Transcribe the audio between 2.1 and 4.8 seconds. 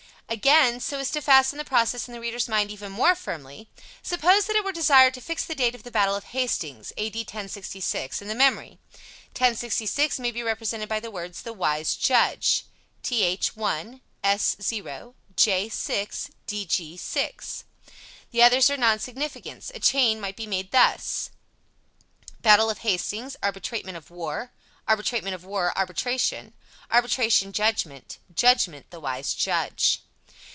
the reader's mind even more firmly, suppose that it were